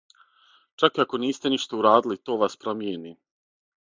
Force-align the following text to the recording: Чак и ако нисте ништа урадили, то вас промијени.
Чак 0.83 0.97
и 1.01 1.03
ако 1.03 1.19
нисте 1.25 1.51
ништа 1.55 1.77
урадили, 1.81 2.19
то 2.31 2.37
вас 2.45 2.57
промијени. 2.65 3.13